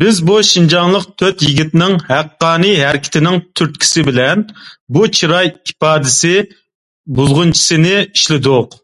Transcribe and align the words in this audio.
بىز 0.00 0.18
بۇ 0.30 0.34
شىنجاڭلىق 0.48 1.06
تۆت 1.22 1.44
يىگىتنىڭ 1.46 1.96
ھەققانىي 2.10 2.76
ھەرىكىتىنىڭ 2.82 3.40
تۈرتكىسى 3.62 4.06
بىلەن 4.10 4.46
بۇ 4.98 5.08
چىراي 5.22 5.52
ئىپادىسى 5.56 6.36
بوغچىسىنى 7.20 7.98
ئىشلىدۇق. 8.06 8.82